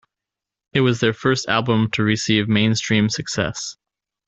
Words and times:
It 0.73 0.81
was 0.81 0.99
their 0.99 1.13
first 1.13 1.47
album 1.47 1.91
to 1.91 2.01
receive 2.01 2.49
mainstream 2.49 3.07
success. 3.07 3.77